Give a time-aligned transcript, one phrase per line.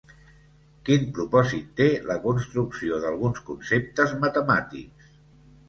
[0.87, 5.17] Quin propòsit té la construcció d'alguns conceptes matemàtics?